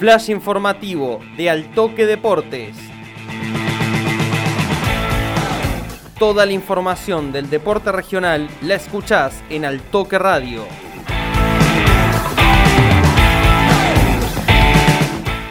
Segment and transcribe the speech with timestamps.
[0.00, 2.76] Flash informativo de Altoque Deportes.
[6.18, 10.64] Toda la información del deporte regional la escuchás en Altoque Radio.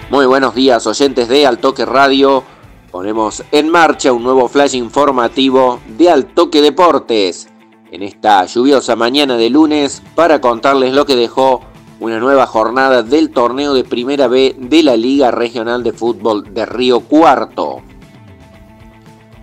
[0.10, 2.44] Muy buenos días oyentes de Altoque Radio.
[2.92, 7.48] Ponemos en marcha un nuevo flash informativo de Altoque Deportes
[7.92, 11.62] en esta lluviosa mañana de lunes para contarles lo que dejó
[12.00, 16.65] una nueva jornada del torneo de Primera B de la Liga Regional de Fútbol de
[16.65, 17.82] Río Cuarto.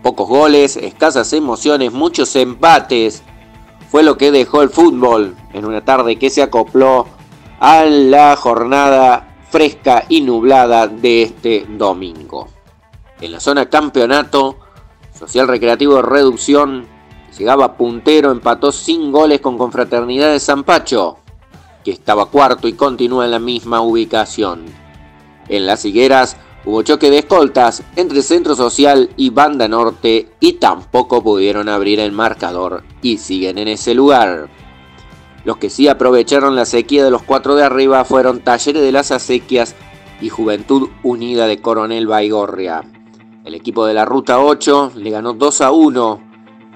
[0.03, 3.23] Pocos goles, escasas emociones, muchos empates.
[3.91, 7.07] Fue lo que dejó el fútbol en una tarde que se acopló
[7.61, 12.49] a la jornada fresca y nublada de este domingo.
[13.21, 14.59] En la zona campeonato,
[15.19, 16.96] Social Recreativo Reducción
[17.39, 21.19] llegaba puntero, empató sin goles con Confraternidad de San Pacho
[21.87, 24.65] que estaba cuarto y continúa en la misma ubicación.
[25.49, 31.23] En las higueras hubo choque de escoltas entre Centro Social y Banda Norte y tampoco
[31.23, 34.49] pudieron abrir el marcador y siguen en ese lugar.
[35.45, 39.13] Los que sí aprovecharon la sequía de los cuatro de arriba fueron Talleres de las
[39.13, 39.77] Acequias
[40.21, 42.83] y Juventud Unida de Coronel Baigorria.
[43.45, 46.26] El equipo de la Ruta 8 le ganó 2 a 1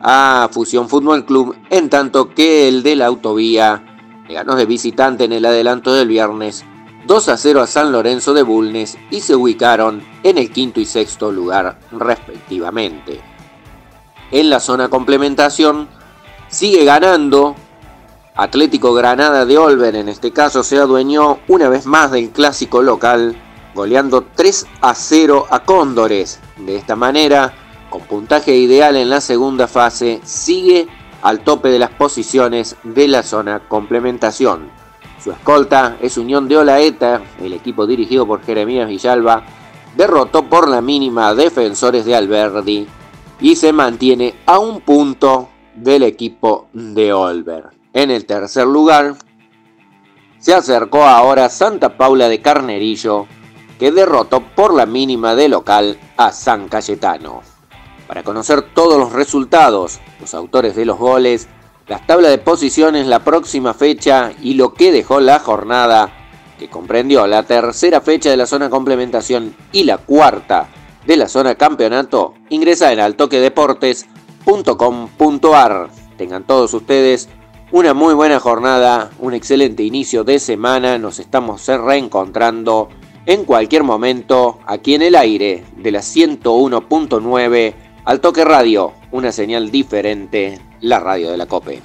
[0.03, 3.85] a Fusión Fútbol Club, en tanto que el de la Autovía
[4.29, 6.65] ganó de visitante en el adelanto del viernes
[7.07, 10.85] 2 a 0 a San Lorenzo de Bulnes y se ubicaron en el quinto y
[10.85, 13.21] sexto lugar respectivamente.
[14.31, 15.89] En la zona complementación
[16.49, 17.57] sigue ganando
[18.37, 23.37] Atlético Granada de Olver, en este caso se adueñó una vez más del clásico local,
[23.75, 26.39] goleando 3 a 0 a Cóndores.
[26.57, 27.53] De esta manera,
[27.91, 30.89] con puntaje ideal en la segunda fase, sigue
[31.21, 34.71] al tope de las posiciones de la zona complementación.
[35.23, 39.45] Su escolta es Unión de Olaeta, el equipo dirigido por Jeremías Villalba,
[39.97, 42.87] derrotó por la mínima a Defensores de Alberdi
[43.41, 47.69] y se mantiene a un punto del equipo de Olver.
[47.93, 49.17] En el tercer lugar
[50.39, 53.27] se acercó ahora Santa Paula de Carnerillo,
[53.79, 57.50] que derrotó por la mínima de local a San Cayetano.
[58.11, 61.47] Para conocer todos los resultados, los autores de los goles,
[61.87, 66.11] las tablas de posiciones, la próxima fecha y lo que dejó la jornada,
[66.59, 70.67] que comprendió la tercera fecha de la zona complementación y la cuarta
[71.07, 75.91] de la zona campeonato, ingresa en altoquedeportes.com.ar.
[76.19, 77.29] Tengan todos ustedes
[77.71, 82.89] una muy buena jornada, un excelente inicio de semana, nos estamos reencontrando
[83.27, 89.71] en cualquier momento aquí en el aire de la 101.9 al Toque Radio, una señal
[89.71, 91.81] diferente, la radio de la COPE.